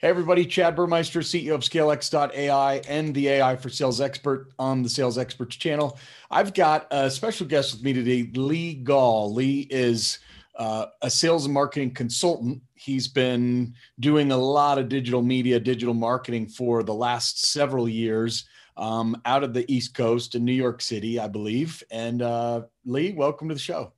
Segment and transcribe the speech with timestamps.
[0.00, 4.88] Hey, everybody, Chad Burmeister, CEO of ScaleX.ai and the AI for Sales Expert on the
[4.88, 5.98] Sales Experts channel.
[6.30, 9.34] I've got a special guest with me today, Lee Gaul.
[9.34, 10.20] Lee is
[10.54, 12.62] uh, a sales and marketing consultant.
[12.74, 18.48] He's been doing a lot of digital media, digital marketing for the last several years
[18.76, 21.82] um, out of the East Coast in New York City, I believe.
[21.90, 23.94] And uh, Lee, welcome to the show.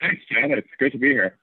[0.00, 0.52] Thanks, Chad.
[0.52, 1.38] It's great to be here.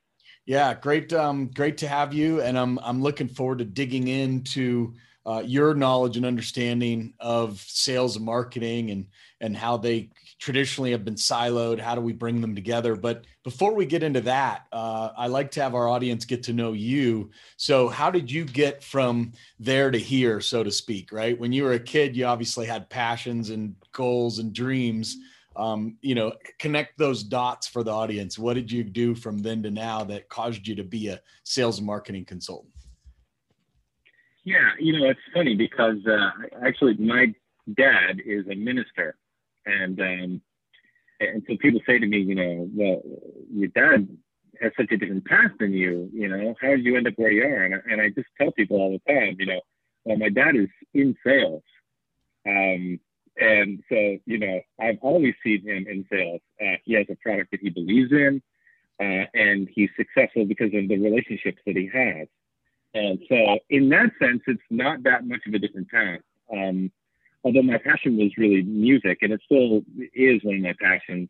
[0.46, 4.94] Yeah, great, um, great to have you, and I'm I'm looking forward to digging into
[5.26, 9.06] uh, your knowledge and understanding of sales and marketing and
[9.40, 10.10] and how they
[10.40, 11.80] traditionally have been siloed.
[11.80, 12.98] How do we bring them together?
[12.98, 16.54] But before we get into that, uh, I like to have our audience get to
[16.54, 17.32] know you.
[17.56, 21.14] So, how did you get from there to here, so to speak?
[21.14, 25.16] Right, when you were a kid, you obviously had passions and goals and dreams
[25.56, 28.40] um, you know, connect those dots for the audience.
[28.40, 31.78] What did you do from then to now that caused you to be a sales
[31.78, 32.74] and marketing consultant?
[34.44, 36.32] Yeah, you know, it's funny because uh,
[36.66, 37.34] actually my
[37.76, 39.16] dad is a minister,
[39.66, 40.42] and um,
[41.20, 43.02] and so people say to me, you know, well,
[43.54, 44.08] your dad
[44.62, 46.10] has such a different path than you.
[46.14, 47.64] You know, how did you end up where you are?
[47.64, 49.62] And, and I just tell people all the time, you know,
[50.04, 51.64] well, my dad is in sales.
[52.48, 53.00] Um,
[53.38, 56.42] and so, you know, I've always seen him in sales.
[56.62, 58.42] Uh, he has a product that he believes in,
[59.00, 62.28] uh, and he's successful because of the relationships that he has.
[62.94, 66.20] And so, in that sense, it's not that much of a different path.
[66.52, 66.92] Um,
[67.44, 69.82] although my passion was really music, and it still
[70.14, 71.30] is one of my passions.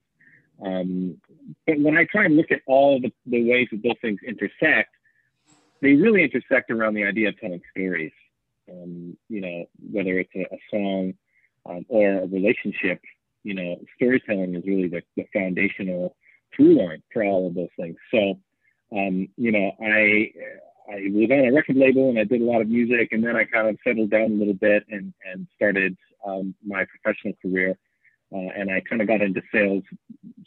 [0.63, 1.17] Um,
[1.65, 4.89] but when I try and look at all the, the ways that those things intersect,
[5.81, 8.11] they really intersect around the idea of telling stories.
[8.69, 11.13] Um, you know, whether it's a, a song
[11.65, 13.01] um, or a relationship,
[13.43, 16.15] you know, storytelling is really the, the foundational
[16.55, 17.95] through line for all of those things.
[18.11, 18.39] So,
[18.95, 20.31] um, you know, I
[20.89, 23.35] I was on a record label and I did a lot of music, and then
[23.35, 27.77] I kind of settled down a little bit and and started um, my professional career.
[28.33, 29.83] Uh, and I kind of got into sales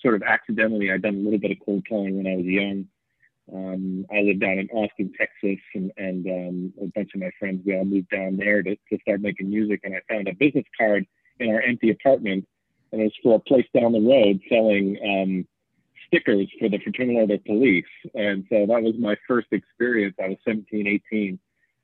[0.01, 0.91] sort of accidentally.
[0.91, 2.87] I'd done a little bit of cold calling when I was young.
[3.53, 7.63] Um, I lived down in Austin, Texas, and, and um, a bunch of my friends,
[7.65, 9.81] we all moved down there to, to start making music.
[9.85, 11.07] And I found a business card
[11.39, 12.47] in our empty apartment,
[12.93, 15.47] and it was for a place down the road selling um,
[16.07, 17.85] stickers for the Fraternal Order Police.
[18.15, 20.17] And so that was my first experience.
[20.23, 21.39] I was 17, 18.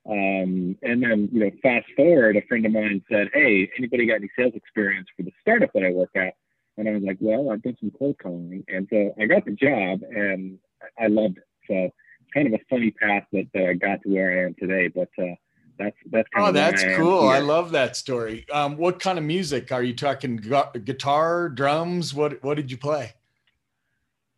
[0.04, 4.16] Um, and then, you know, fast forward, a friend of mine said, Hey, anybody got
[4.16, 6.34] any sales experience for the startup that I work at?
[6.76, 8.64] And I was like, Well, I've done some cold calling.
[8.66, 10.58] And so I got the job and
[10.98, 11.44] I loved it.
[11.72, 14.88] So it's kind of a funny path that, I got to where I am today.
[14.88, 15.34] But uh,
[15.78, 17.28] that's that's kind oh, of that's I cool.
[17.28, 18.46] I love that story.
[18.52, 20.36] Um, what kind of music are you talking?
[20.36, 22.14] Gu- guitar, drums?
[22.14, 23.12] What what did you play?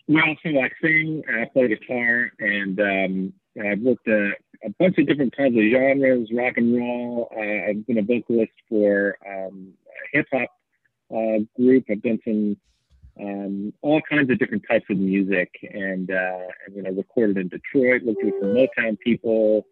[0.06, 5.06] Well, so I sing, I play guitar, and um, I've worked a, a, bunch of
[5.06, 7.30] different kinds of genres, rock and roll.
[7.34, 10.50] Uh, I've been a vocalist for um, a hip hop
[11.10, 11.86] uh, group.
[11.90, 12.58] I've done some
[13.20, 17.48] um, all kinds of different types of music, and, uh, and you know, recorded in
[17.48, 19.66] Detroit, worked with some Motown people,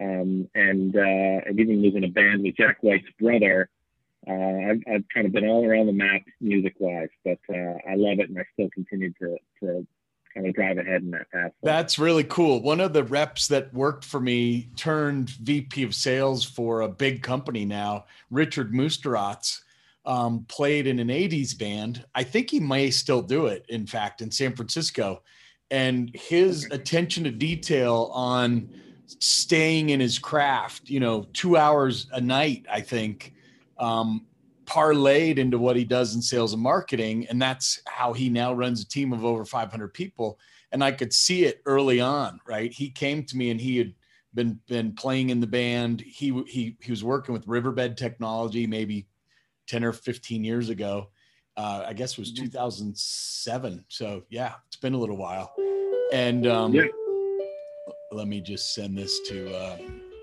[0.00, 3.68] um, and uh, and even was in a band with Jack White's brother.
[4.26, 7.94] Uh, I've, I've kind of been all around the map music wise, but uh, I
[7.94, 9.86] love it, and I still continue to to
[10.34, 11.52] kind of drive ahead in that path.
[11.62, 12.62] That's really cool.
[12.62, 17.22] One of the reps that worked for me turned VP of sales for a big
[17.22, 19.62] company now, Richard Musterotz
[20.04, 22.04] um, played in an 80s band.
[22.14, 25.22] I think he may still do it, in fact, in San Francisco.
[25.70, 28.70] And his attention to detail on
[29.06, 33.34] staying in his craft, you know, two hours a night, I think,
[33.78, 34.26] um,
[34.64, 37.26] parlayed into what he does in sales and marketing.
[37.28, 40.38] And that's how he now runs a team of over 500 people.
[40.72, 42.72] And I could see it early on, right?
[42.72, 43.94] He came to me and he had
[44.32, 46.00] been been playing in the band.
[46.00, 49.06] He he he was working with Riverbed Technology, maybe
[49.70, 51.08] 10 or 15 years ago.
[51.56, 52.46] Uh, I guess it was mm-hmm.
[52.46, 53.84] 2007.
[53.88, 55.54] So yeah, it's been a little while.
[56.12, 56.86] And um, yeah.
[58.10, 59.76] let me just send this to uh,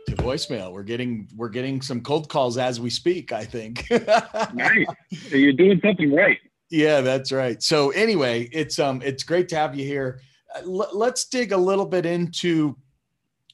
[0.08, 0.74] to voicemail.
[0.74, 3.32] We're getting we're getting some cold calls as we speak.
[3.32, 3.88] I think.
[4.54, 4.86] nice.
[5.30, 6.38] You're doing something right.
[6.70, 7.64] Yeah, that's right.
[7.64, 10.20] So anyway, it's um it's great to have you here.
[10.56, 12.76] Uh, l- let's dig a little bit into,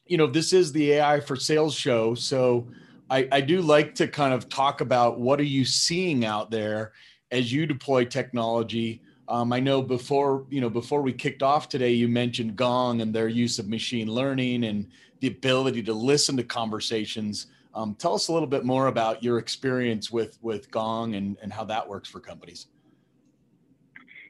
[0.06, 2.16] you know, this is the AI for Sales show.
[2.16, 2.68] So
[3.10, 6.94] I, I do like to kind of talk about what are you seeing out there
[7.32, 9.02] as you deploy technology.
[9.28, 13.14] Um, I know before you know before we kicked off today, you mentioned Gong and
[13.14, 14.88] their use of machine learning and
[15.20, 17.48] the ability to listen to conversations.
[17.74, 21.52] Um, tell us a little bit more about your experience with with Gong and, and
[21.52, 22.68] how that works for companies.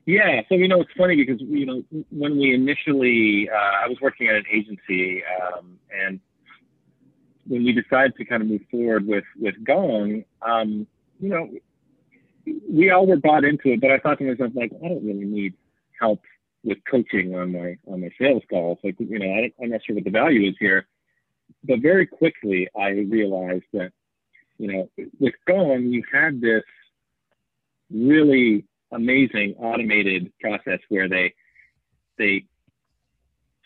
[0.05, 3.97] Yeah, so you know it's funny because you know when we initially uh, I was
[4.01, 6.19] working at an agency um, and
[7.47, 10.87] when we decided to kind of move forward with with Gong, um,
[11.19, 11.49] you know,
[12.69, 13.81] we all were bought into it.
[13.81, 15.53] But I thought to myself, like, I don't really need
[15.99, 16.21] help
[16.63, 18.79] with coaching on my on my sales calls.
[18.83, 20.87] Like, you know, I, I'm not sure what the value is here.
[21.63, 23.91] But very quickly, I realized that,
[24.57, 26.63] you know, with Gong, you had this
[27.91, 31.33] really amazing automated process where they
[32.17, 32.45] they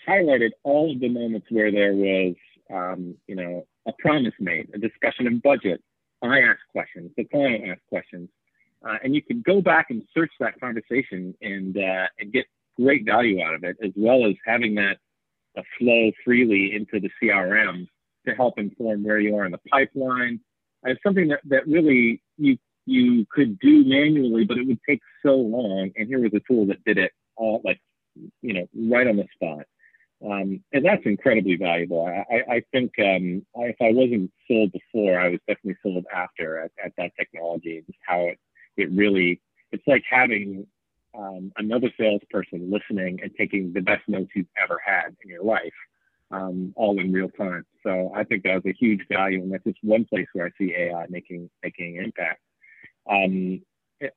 [0.08, 2.36] highlighted all of the moments where there was,
[2.74, 5.81] um, you know, a promise made, a discussion of budget.
[6.22, 8.30] I ask questions, the client asked questions,
[8.88, 13.06] uh, and you can go back and search that conversation and uh, and get great
[13.06, 14.98] value out of it, as well as having that
[15.58, 17.88] uh, flow freely into the CRM
[18.28, 20.40] to help inform where you are in the pipeline.
[20.86, 25.02] Uh, it's something that, that really you you could do manually, but it would take
[25.24, 25.92] so long.
[25.98, 27.80] And here was a tool that did it all like
[28.42, 29.66] you know right on the spot.
[30.25, 32.06] Um, and that's incredibly valuable.
[32.08, 36.72] I, I think um, if I wasn't sold before, I was definitely sold after at,
[36.84, 37.84] at that technology.
[37.86, 38.40] Just how it
[38.78, 39.42] it really
[39.72, 40.66] it's like having
[41.18, 45.74] um, another salesperson listening and taking the best notes you've ever had in your life,
[46.31, 47.66] um, all in real time.
[47.84, 50.50] So I think that was a huge value, and that's just one place where I
[50.58, 52.42] see AI making making impact.
[53.10, 53.62] Um,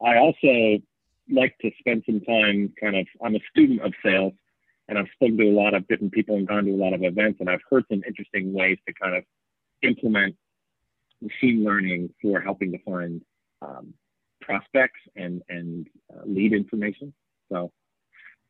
[0.04, 0.82] I also
[1.30, 3.06] like to spend some time kind of.
[3.22, 4.34] I'm a student of sales,
[4.90, 7.04] and I've spoken to a lot of different people and gone to a lot of
[7.04, 9.24] events, and I've heard some interesting ways to kind of
[9.82, 10.34] implement
[11.22, 13.22] machine learning for helping to find
[13.62, 13.94] um,
[14.40, 17.14] prospects and and uh, lead information.
[17.50, 17.70] So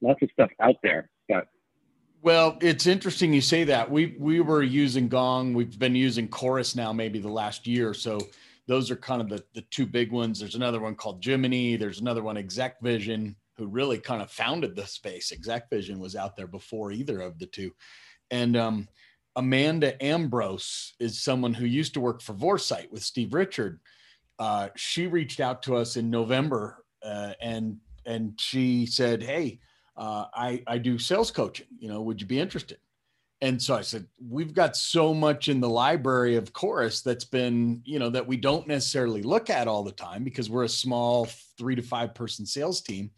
[0.00, 1.46] lots of stuff out there, but.
[2.22, 3.90] Well, it's interesting you say that.
[3.90, 5.54] We we were using Gong.
[5.54, 7.94] We've been using Chorus now, maybe the last year.
[7.94, 8.18] So
[8.66, 10.38] those are kind of the, the two big ones.
[10.38, 11.76] There's another one called Gemini.
[11.76, 15.30] There's another one, Exec Vision, who really kind of founded the space.
[15.30, 17.70] Exec Vision was out there before either of the two.
[18.30, 18.88] And um,
[19.36, 23.80] Amanda Ambrose is someone who used to work for Vorsight with Steve Richard
[24.40, 27.76] uh, she reached out to us in November uh, and
[28.06, 29.60] and she said, "Hey,
[29.96, 31.66] uh, I I do sales coaching.
[31.78, 32.78] You know, would you be interested?"
[33.42, 37.82] And so I said, "We've got so much in the library of Chorus that's been
[37.84, 41.28] you know that we don't necessarily look at all the time because we're a small
[41.58, 43.10] three to five person sales team."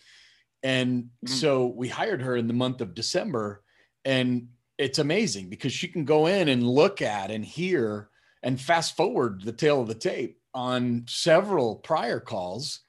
[0.62, 1.34] And mm-hmm.
[1.34, 3.62] so we hired her in the month of December,
[4.04, 4.48] and
[4.78, 8.08] it's amazing because she can go in and look at and hear
[8.42, 12.80] and fast forward the tail of the tape on several prior calls.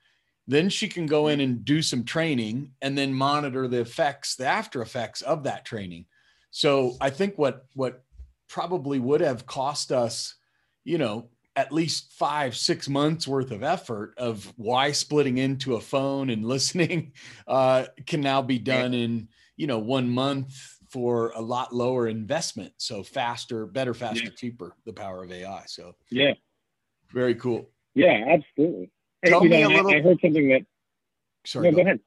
[0.47, 4.45] Then she can go in and do some training and then monitor the effects, the
[4.45, 6.05] after effects of that training.
[6.51, 8.03] So I think what what
[8.49, 10.35] probably would have cost us,
[10.83, 15.81] you know, at least five, six months worth of effort of why splitting into a
[15.81, 17.13] phone and listening
[17.47, 20.55] uh, can now be done in, you know, one month
[20.89, 22.73] for a lot lower investment.
[22.77, 24.29] So faster, better, faster, yeah.
[24.35, 25.63] cheaper, the power of AI.
[25.65, 26.33] So yeah,
[27.11, 27.69] very cool.
[27.95, 28.91] Yeah, absolutely.
[29.25, 29.91] Tell hey, me know, a little.
[29.91, 30.65] I, I, heard something that.
[31.45, 31.69] Sorry.
[31.69, 31.99] No, go, go ahead.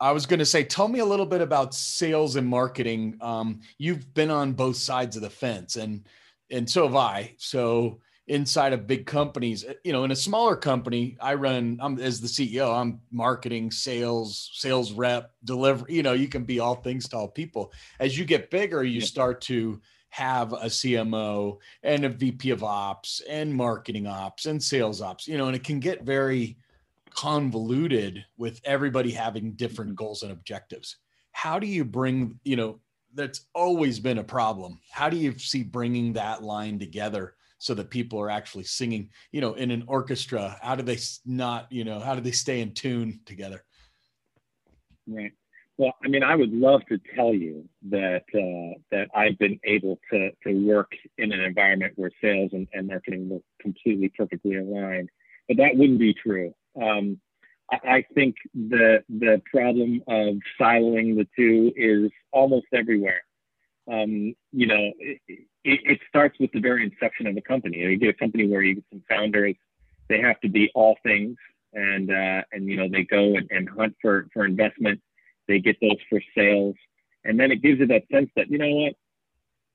[0.00, 3.16] I was going to say, tell me a little bit about sales and marketing.
[3.20, 6.06] Um, you've been on both sides of the fence, and
[6.50, 7.34] and so have I.
[7.38, 11.78] So inside of big companies, you know, in a smaller company, I run.
[11.80, 12.74] I'm as the CEO.
[12.74, 15.94] I'm marketing, sales, sales rep, delivery.
[15.94, 17.72] You know, you can be all things to all people.
[18.00, 23.20] As you get bigger, you start to have a CMO and a VP of ops
[23.28, 26.56] and marketing ops and sales ops, you know, and it can get very
[27.10, 30.04] convoluted with everybody having different mm-hmm.
[30.04, 30.96] goals and objectives.
[31.32, 32.78] How do you bring, you know,
[33.14, 34.80] that's always been a problem.
[34.90, 37.34] How do you see bringing that line together
[37.64, 40.58] so that people are actually singing, you know, in an orchestra?
[40.60, 43.64] How do they not, you know, how do they stay in tune together?
[45.06, 45.32] Right.
[45.78, 49.98] Well, I mean, I would love to tell you that uh, that I've been able
[50.12, 55.08] to to work in an environment where sales and, and marketing were completely perfectly aligned,
[55.48, 56.54] but that wouldn't be true.
[56.80, 57.18] Um,
[57.72, 63.22] I, I think the the problem of siloing the two is almost everywhere.
[63.90, 67.78] Um, you know, it, it, it, starts with the very inception of a company.
[67.78, 69.56] You get a company where you get some founders;
[70.08, 71.36] they have to be all things,
[71.74, 75.00] and uh, and you know they go and, and hunt for for investment
[75.48, 76.76] they get those for sales.
[77.24, 78.94] And then it gives you that sense that, you know what,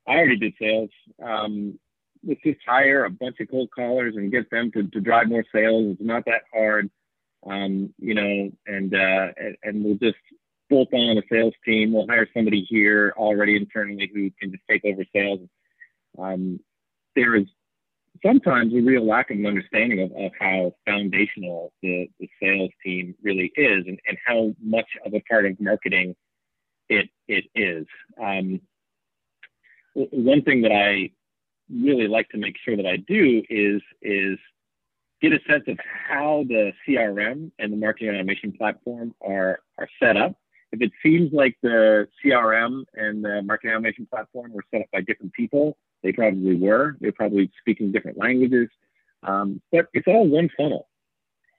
[0.08, 0.90] I already did sales.
[1.24, 1.80] Um,
[2.26, 5.46] let's just hire a bunch of cold callers and get them to, to drive more
[5.54, 5.94] sales.
[5.94, 6.90] It's not that hard.
[7.46, 10.18] Um, you know, and, uh, and, and we'll just
[10.70, 11.94] bolt on a sales team.
[11.94, 15.40] We'll hire somebody here already internally who can just take over sales.
[16.18, 16.60] Um,
[17.16, 17.46] there is
[18.26, 23.16] sometimes a real lack of an understanding of, of how foundational the, the sales team
[23.24, 26.16] really is and, and how much of a part of marketing
[26.90, 27.86] it it is.
[28.22, 28.62] Um,
[29.94, 31.12] one thing that I
[31.72, 34.38] really like to make sure that I do is is
[35.22, 35.78] get a sense of
[36.10, 40.36] how the CRM and the marketing automation platform are are set up.
[40.72, 45.02] If it seems like the CRM and the marketing automation platform were set up by
[45.02, 46.96] different people, they probably were.
[47.00, 48.70] They're probably speaking different languages,
[49.24, 50.88] um, but it's all one funnel.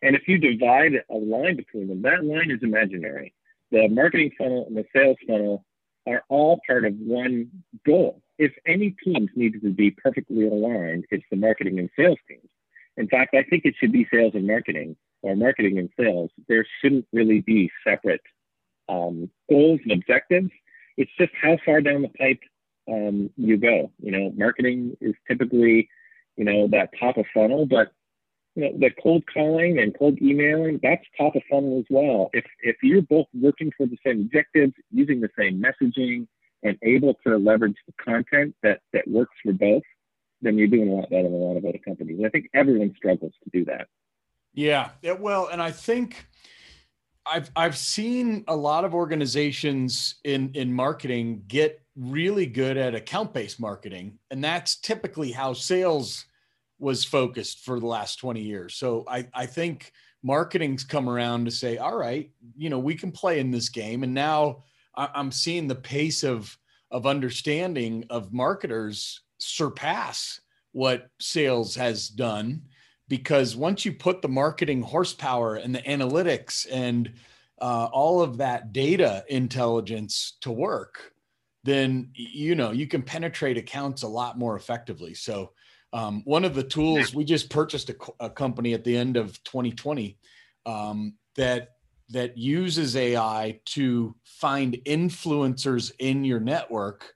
[0.02, 3.34] And if you divide a line between them, that line is imaginary.
[3.70, 5.64] The marketing funnel and the sales funnel
[6.06, 7.50] are all part of one
[7.84, 8.22] goal.
[8.38, 12.48] If any teams need to be perfectly aligned, it's the marketing and sales teams.
[12.96, 16.30] In fact, I think it should be sales and marketing or marketing and sales.
[16.48, 18.22] There shouldn't really be separate
[18.90, 20.50] um, goals and objectives.
[20.96, 22.40] It's just how far down the pipe
[22.90, 23.90] um, you go.
[24.02, 25.88] You know, marketing is typically,
[26.36, 27.92] you know, that top of funnel, but
[28.56, 32.30] you know, the cold calling and cold emailing, that's top of funnel as well.
[32.32, 36.26] If if you're both working for the same objectives, using the same messaging,
[36.62, 39.84] and able to leverage the content that that works for both,
[40.42, 42.20] then you're doing a lot better than a lot of other companies.
[42.24, 43.86] I think everyone struggles to do that.
[44.52, 44.90] Yeah.
[45.00, 46.26] yeah well, and I think
[47.30, 53.32] I've I've seen a lot of organizations in in marketing get really good at account
[53.32, 56.26] based marketing, and that's typically how sales
[56.80, 58.74] was focused for the last 20 years.
[58.74, 63.12] So I, I think marketing's come around to say, all right, you know, we can
[63.12, 64.02] play in this game.
[64.02, 64.64] And now
[64.96, 66.56] I'm seeing the pace of
[66.90, 70.40] of understanding of marketers surpass
[70.72, 72.62] what sales has done
[73.10, 77.12] because once you put the marketing horsepower and the analytics and
[77.60, 81.12] uh, all of that data intelligence to work
[81.62, 85.52] then you know you can penetrate accounts a lot more effectively so
[85.92, 89.42] um, one of the tools we just purchased a, a company at the end of
[89.44, 90.16] 2020
[90.64, 91.70] um, that
[92.10, 97.14] that uses AI to find influencers in your network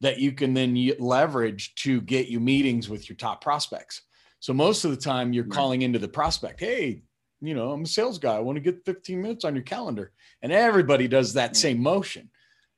[0.00, 4.02] that you can then leverage to get you meetings with your top prospects.
[4.44, 7.02] So most of the time you're calling into the prospect, hey,
[7.40, 8.36] you know, I'm a sales guy.
[8.36, 10.12] I want to get 15 minutes on your calendar.
[10.42, 11.56] And everybody does that mm.
[11.56, 12.28] same motion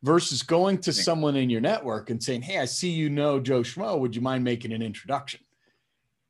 [0.00, 3.62] versus going to someone in your network and saying, Hey, I see you know Joe
[3.62, 3.98] Schmo.
[3.98, 5.40] Would you mind making an introduction?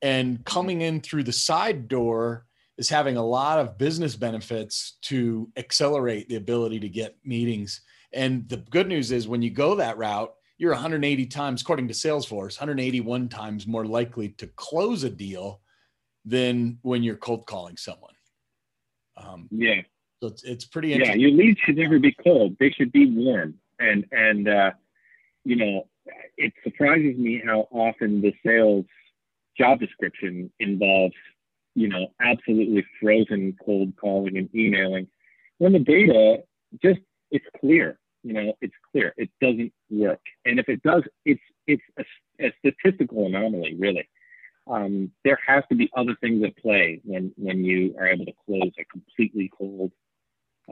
[0.00, 2.46] And coming in through the side door
[2.78, 7.82] is having a lot of business benefits to accelerate the ability to get meetings.
[8.10, 11.94] And the good news is when you go that route, you're 180 times, according to
[11.94, 15.60] Salesforce, 181 times more likely to close a deal
[16.24, 18.14] than when you're cold calling someone.
[19.16, 19.82] Um, yeah.
[20.20, 21.20] So it's, it's pretty interesting.
[21.20, 22.56] Yeah, your leads should never be cold.
[22.58, 23.54] They should be warm.
[23.78, 24.70] And, and, uh,
[25.44, 25.88] you know,
[26.38, 28.86] it surprises me how often the sales
[29.58, 31.14] job description involves,
[31.74, 35.06] you know, absolutely frozen cold calling and emailing
[35.58, 36.38] when the data
[36.82, 40.20] just, it's clear you know, it's clear it doesn't work.
[40.44, 42.04] And if it does, it's it's a,
[42.46, 44.08] a statistical anomaly, really.
[44.68, 48.32] Um, there has to be other things at play when when you are able to
[48.44, 49.92] close a completely cold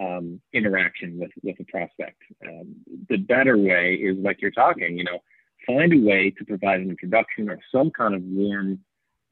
[0.01, 2.21] um, interaction with with a prospect.
[2.45, 2.75] Um,
[3.09, 5.21] the better way is like you're talking, you know,
[5.65, 8.81] find a way to provide an introduction or some kind of warm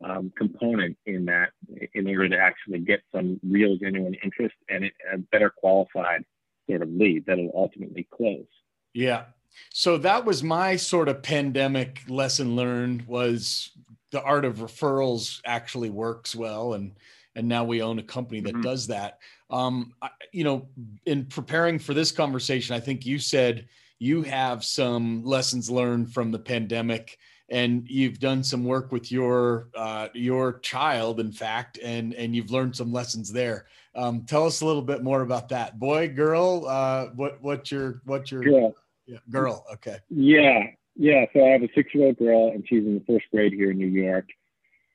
[0.05, 1.51] um, component in that
[1.95, 6.25] in order to actually get some real genuine interest and a better qualified
[6.73, 8.47] sort of lead that'll ultimately close.
[8.95, 9.25] Yeah.
[9.73, 13.71] So that was my sort of pandemic lesson learned was
[14.11, 16.93] the art of referrals actually works well and
[17.35, 18.61] and now we own a company that mm-hmm.
[18.61, 19.19] does that.
[19.49, 20.69] Um, I, you know,
[21.07, 26.31] in preparing for this conversation, I think you said you have some lessons learned from
[26.31, 27.17] the pandemic
[27.49, 32.51] and you've done some work with your uh, your child in fact and and you've
[32.51, 35.79] learned some lessons there um, tell us a little bit more about that.
[35.79, 38.75] Boy, girl, uh, what what's your what's your girl?
[39.07, 39.65] Yeah, girl.
[39.75, 39.99] Okay.
[40.09, 40.65] Yeah,
[40.97, 41.27] yeah.
[41.33, 43.87] So I have a six-year-old girl, and she's in the first grade here in New
[43.87, 44.27] York.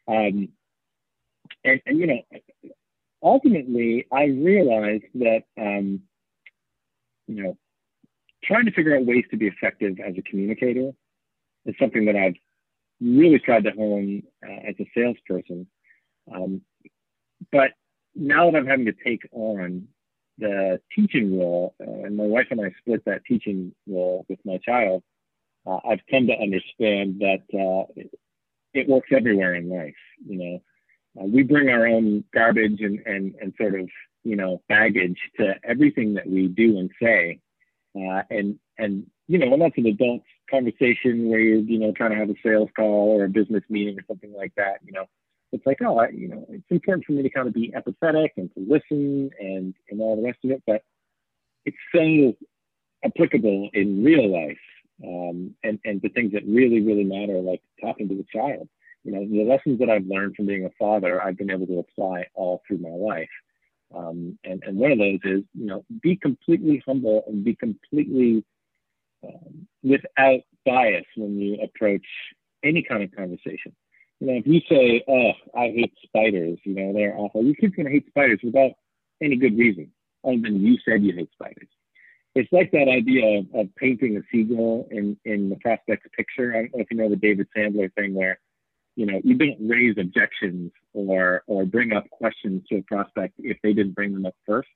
[0.07, 0.49] Um,
[1.63, 2.21] and, and you know,
[3.21, 6.01] ultimately, I realized that um,
[7.27, 7.57] you know,
[8.43, 10.91] trying to figure out ways to be effective as a communicator
[11.65, 12.35] is something that I've
[13.01, 15.67] really tried to hone uh, as a salesperson.
[16.33, 16.61] Um,
[17.51, 17.71] but
[18.17, 19.87] now that I'm having to take on
[20.37, 24.57] the teaching role, uh, and my wife and I split that teaching role with my
[24.57, 25.03] child,
[25.65, 28.11] uh, I've come to understand that uh, it,
[28.73, 29.95] it, works everywhere in life.
[30.25, 33.89] You know, uh, we bring our own garbage and, and, and sort of,
[34.23, 37.39] you know, baggage to everything that we do and say.
[37.95, 42.11] Uh, and, and, you know, and that's an adult conversation where you're, you know, trying
[42.11, 45.05] to have a sales call or a business meeting or something like that, you know,
[45.51, 48.31] it's like, oh, I, you know, it's important for me to kind of be empathetic
[48.37, 50.63] and to listen and and all the rest of it.
[50.65, 50.83] But
[51.65, 52.35] it's so
[53.03, 54.57] applicable in real life
[55.03, 58.67] um, and and the things that really really matter, like talking to the child.
[59.03, 61.79] You know, the lessons that I've learned from being a father, I've been able to
[61.79, 63.29] apply all through my life.
[63.95, 68.43] Um, and and one of those is, you know, be completely humble and be completely
[69.23, 72.05] um, without bias when you approach
[72.63, 73.73] any kind of conversation.
[74.19, 77.43] You know, if you say, "Oh, I hate spiders," you know, they're awful.
[77.43, 78.71] Your kid's gonna hate spiders without
[79.21, 79.91] any good reason,
[80.23, 81.69] other than you said you hate spiders
[82.37, 86.53] it's like that idea of, of, painting a seagull in, in the prospect's picture.
[86.53, 88.39] I don't know if you know the David Sandler thing where,
[88.95, 93.57] you know, you don't raise objections or or bring up questions to a prospect if
[93.63, 94.69] they didn't bring them up first.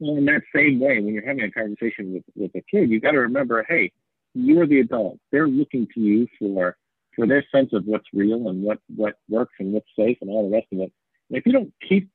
[0.00, 3.00] Well, in that same way, when you're having a conversation with, with a kid, you
[3.00, 3.92] got to remember, hey,
[4.34, 5.18] you're the adult.
[5.30, 6.76] They're looking to you for
[7.16, 10.48] for their sense of what's real and what what works and what's safe and all
[10.48, 10.92] the rest of it.
[11.30, 12.10] And if you don't keep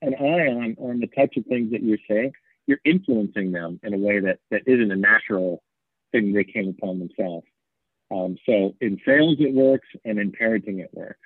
[0.00, 2.32] an eye on on the types of things that you're saying,
[2.66, 5.62] you're influencing them in a way that that isn't a natural
[6.12, 7.46] thing they came upon themselves.
[8.10, 11.18] Um, so in sales it works, and in parenting it works.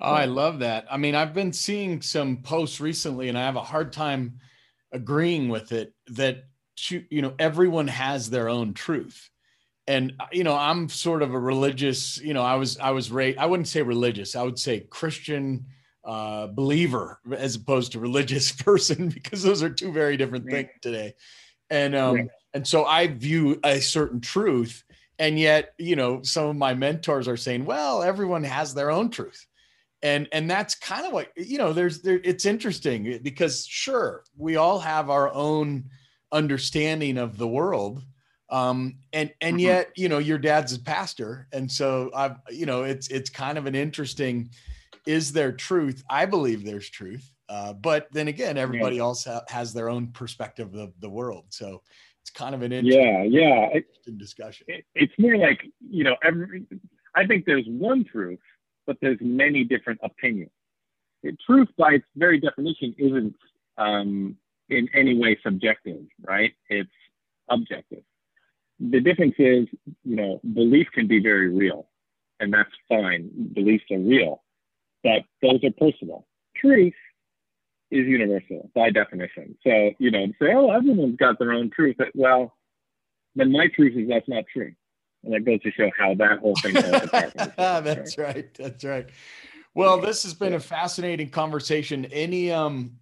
[0.00, 0.86] Oh, I love that.
[0.90, 4.40] I mean, I've been seeing some posts recently, and I have a hard time
[4.92, 5.94] agreeing with it.
[6.08, 6.44] That
[6.88, 9.29] you know, everyone has their own truth,
[9.90, 12.18] and you know, I'm sort of a religious.
[12.18, 13.38] You know, I was I was raised.
[13.38, 14.36] I wouldn't say religious.
[14.36, 15.66] I would say Christian
[16.04, 20.52] uh, believer as opposed to religious person because those are two very different right.
[20.52, 21.14] things today.
[21.70, 22.28] And um, right.
[22.54, 24.84] and so I view a certain truth,
[25.18, 29.10] and yet you know some of my mentors are saying, well, everyone has their own
[29.10, 29.44] truth.
[30.02, 34.56] And, and that's kind of what you know there's there it's interesting because sure we
[34.56, 35.90] all have our own
[36.32, 38.02] understanding of the world
[38.50, 39.66] um, and and mm-hmm.
[39.66, 43.56] yet you know your dad's a pastor and so i've you know it's it's kind
[43.58, 44.50] of an interesting
[45.06, 46.04] is there truth?
[46.08, 47.32] I believe there's truth.
[47.48, 49.02] Uh, but then again, everybody yeah.
[49.02, 51.46] else ha- has their own perspective of the world.
[51.48, 51.82] So
[52.22, 53.68] it's kind of an interesting, yeah, yeah.
[53.72, 54.66] It, discussion.
[54.68, 56.64] It, it's more like, you know, every,
[57.14, 58.38] I think there's one truth,
[58.86, 60.52] but there's many different opinions.
[61.22, 63.34] It, truth by its very definition isn't
[63.78, 64.36] um,
[64.68, 66.52] in any way subjective, right?
[66.68, 66.88] It's
[67.48, 68.04] objective.
[68.80, 69.68] The difference is,
[70.04, 71.88] you know, belief can be very real,
[72.40, 73.30] and that's fine.
[73.54, 74.42] Beliefs are real
[75.02, 76.26] but those are personal.
[76.56, 76.94] Truth
[77.90, 79.56] is universal by definition.
[79.64, 81.96] So, you know, say, oh, everyone's got their own truth.
[82.14, 82.56] Well,
[83.34, 84.72] then my truth is that's not true.
[85.24, 86.74] And that goes to show how that whole thing
[87.56, 88.54] That's right.
[88.54, 89.06] That's right.
[89.74, 92.06] Well, this has been a fascinating conversation.
[92.06, 92.92] Any um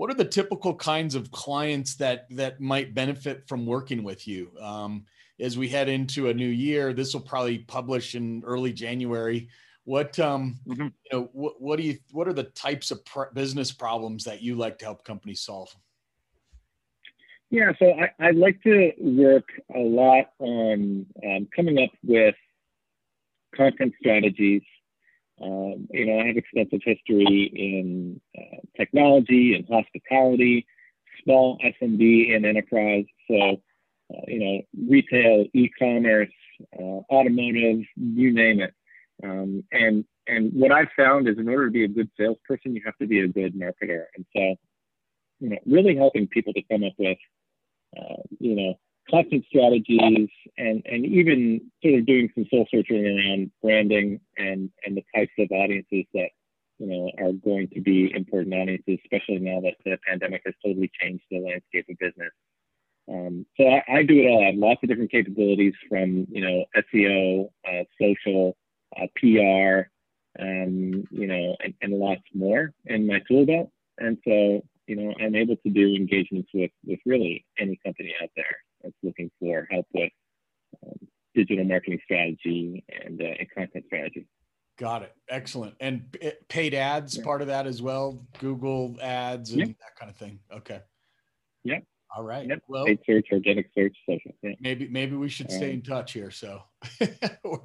[0.00, 4.50] what are the typical kinds of clients that that might benefit from working with you?
[4.58, 5.04] Um,
[5.38, 9.50] as we head into a new year, this will probably publish in early January.
[9.84, 10.84] What um, mm-hmm.
[10.84, 14.40] you know, what, what do you what are the types of pr- business problems that
[14.40, 15.68] you like to help companies solve?
[17.50, 22.36] Yeah, so I, I like to work a lot on um, coming up with
[23.54, 24.62] content strategies.
[25.42, 30.66] Um, you know, I have extensive history in uh, technology and hospitality,
[31.24, 33.06] small SMB and enterprise.
[33.28, 33.62] So,
[34.12, 36.32] uh, you know, retail, e-commerce,
[36.78, 38.74] uh, automotive, you name it.
[39.22, 42.82] Um, and and what I've found is in order to be a good salesperson, you
[42.84, 44.04] have to be a good marketer.
[44.16, 44.54] And so,
[45.40, 47.18] you know, really helping people to come up with,
[47.98, 53.50] uh, you know, content strategies and and even sort of doing some soul searching around
[53.62, 56.30] branding and and the types of audiences that
[56.78, 60.90] you know are going to be important audiences, especially now that the pandemic has totally
[61.00, 62.32] changed the landscape of business.
[63.08, 64.40] Um, so I, I, do it all.
[64.40, 68.56] I have lots of different capabilities from you know SEO, uh, social,
[68.96, 69.90] uh, PR,
[70.38, 73.70] um, you know, and, and lots more in my tool belt.
[73.98, 78.30] And so, you know, I'm able to do engagements with, with really any company out
[78.36, 80.12] there that's looking for help with
[80.86, 80.98] um,
[81.34, 84.26] digital marketing strategy and, uh, and content strategy.
[84.78, 85.14] Got it.
[85.28, 85.74] Excellent.
[85.80, 86.16] And
[86.48, 87.24] paid ads, yeah.
[87.24, 89.66] part of that as well, Google ads and yeah.
[89.66, 90.38] that kind of thing.
[90.50, 90.80] Okay.
[91.64, 91.80] Yeah.
[92.16, 92.46] All right.
[92.46, 92.62] Yep.
[92.66, 94.32] Well, paid search, organic search, social.
[94.42, 94.54] Yeah.
[94.58, 96.30] Maybe maybe we should stay um, in touch here.
[96.30, 96.62] So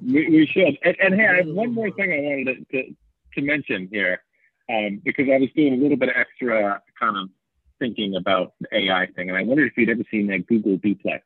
[0.02, 0.76] we, we should.
[0.84, 2.96] And, and, hey, I have one more thing I wanted to, to,
[3.34, 4.22] to mention here,
[4.70, 7.30] um, because I was doing a little bit of extra kind of
[7.78, 11.24] thinking about the AI thing, and I wondered if you'd ever seen that Google Duplex.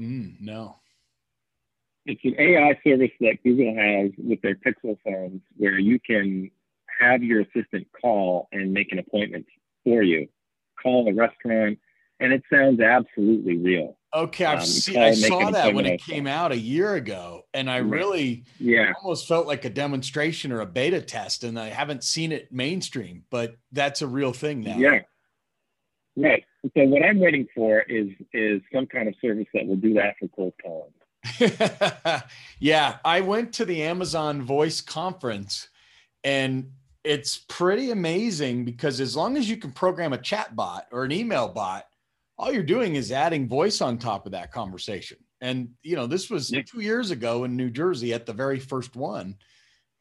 [0.00, 0.76] Mm, no.
[2.04, 6.50] It's an AI service that Google has with their Pixel phones, where you can
[7.00, 9.46] have your assistant call and make an appointment
[9.84, 10.28] for you.
[10.82, 11.78] Call a restaurant
[12.22, 13.96] and it sounds absolutely real.
[14.14, 14.98] Okay, I've um, seen.
[14.98, 19.26] I saw that when it came out a year ago, and I really, yeah, almost
[19.26, 23.56] felt like a demonstration or a beta test, and I haven't seen it mainstream, but
[23.72, 24.76] that's a real thing now.
[24.76, 25.00] Yeah,
[26.16, 26.44] Right.
[26.76, 30.14] So what I'm waiting for is is some kind of service that will do that
[30.18, 30.92] for cold calling.
[32.58, 35.68] yeah, I went to the Amazon Voice conference
[36.24, 36.70] and
[37.04, 41.12] it's pretty amazing because as long as you can program a chat bot or an
[41.12, 41.86] email bot,
[42.38, 45.18] all you're doing is adding voice on top of that conversation.
[45.40, 46.62] And you know, this was yeah.
[46.62, 49.36] 2 years ago in New Jersey at the very first one.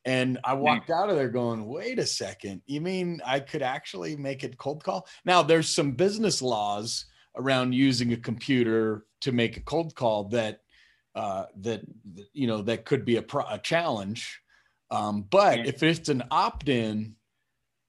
[0.03, 4.15] And I walked out of there going, wait a second, you mean I could actually
[4.15, 5.07] make it cold call?
[5.25, 10.61] Now, there's some business laws around using a computer to make a cold call that
[11.13, 11.81] uh, that
[12.33, 14.41] you know that could be a, pro- a challenge.
[14.89, 15.65] Um, but yeah.
[15.67, 17.15] if it's an opt-in,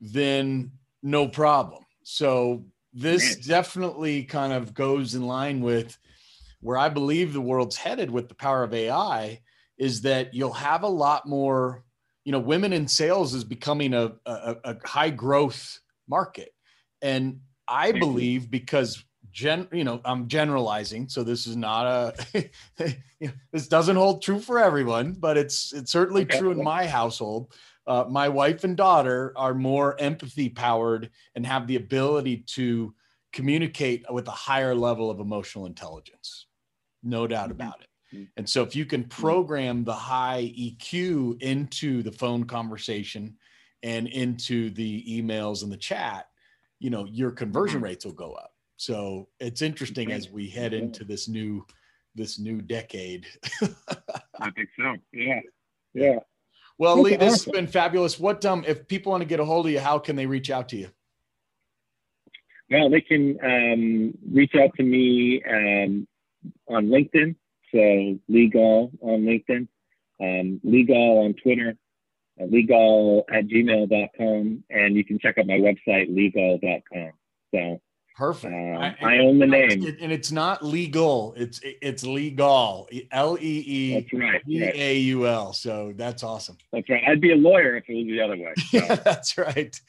[0.00, 0.72] then
[1.02, 1.84] no problem.
[2.02, 5.96] So this definitely kind of goes in line with
[6.60, 9.40] where I believe the world's headed with the power of AI
[9.78, 11.84] is that you'll have a lot more,
[12.24, 16.54] you know, women in sales is becoming a, a, a high growth market.
[17.00, 21.86] And I believe because gen you know i'm generalizing so this is not
[22.34, 22.50] a
[23.50, 26.38] this doesn't hold true for everyone but it's it's certainly okay.
[26.38, 27.54] true in my household
[27.86, 32.94] uh, my wife and daughter are more empathy powered and have the ability to
[33.32, 36.46] communicate with a higher level of emotional intelligence
[37.02, 37.52] no doubt mm-hmm.
[37.52, 37.88] about it.
[38.36, 39.22] And so if you can mm-hmm.
[39.22, 43.36] program the high eq into the phone conversation
[43.82, 46.26] and into the emails and the chat
[46.78, 51.04] you know your conversion rates will go up so it's interesting as we head into
[51.04, 51.64] this new
[52.14, 53.26] this new decade.
[54.40, 54.96] I think so.
[55.12, 55.40] Yeah.
[55.94, 56.20] Yeah.
[56.78, 58.18] Well, Lee, this has been fabulous.
[58.18, 60.50] What um if people want to get a hold of you, how can they reach
[60.50, 60.88] out to you?
[62.70, 66.08] Well, they can um, reach out to me um,
[66.66, 67.36] on LinkedIn.
[67.72, 67.78] So
[68.30, 69.68] LeeGaul on LinkedIn,
[70.20, 71.76] um, LeeGaul on Twitter,
[72.40, 77.12] uh, leegaul at gmail.com, and you can check out my website, leegaul.com.
[77.54, 77.80] So
[78.14, 78.52] Perfect.
[78.52, 81.32] Uh, I, I, own the name, and it's not legal.
[81.34, 82.86] It's it's leegaul.
[83.10, 84.06] L E E
[84.46, 85.54] E A U L.
[85.54, 86.58] So that's awesome.
[86.72, 87.02] That's right.
[87.08, 88.52] I'd be a lawyer if it was the other way.
[88.56, 88.78] So.
[88.78, 89.80] yeah, that's right.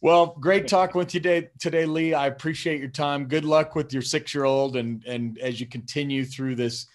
[0.00, 2.12] Well, great talking with you today, today, Lee.
[2.12, 3.26] I appreciate your time.
[3.26, 6.86] Good luck with your six-year-old, and and as you continue through this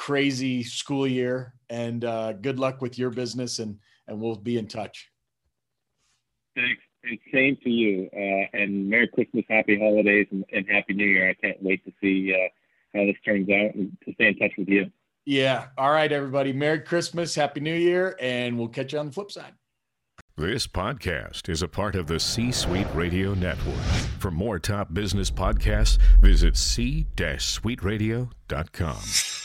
[0.00, 4.66] crazy school year, and uh, good luck with your business, and and we'll be in
[4.66, 5.10] touch.
[6.56, 6.80] Thanks.
[7.04, 8.08] And same to you.
[8.12, 11.30] Uh, and Merry Christmas, Happy Holidays, and, and, Happy New Year.
[11.30, 12.48] I can't wait to see uh,
[12.98, 14.90] how this turns out and to stay in touch with you.
[15.24, 15.66] Yeah.
[15.78, 16.52] All right, everybody.
[16.52, 19.54] Merry Christmas, Happy New Year, and we'll catch you on the flip side.
[20.36, 23.80] This podcast is a part of the C Suite Radio Network.
[24.18, 29.39] For more top business podcasts, visit c-suiteradio.com.